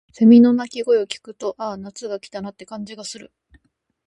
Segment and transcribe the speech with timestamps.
[0.13, 3.31] 蝉の鳴き声を聞くと、「ああ、夏が来たな」って感じがする。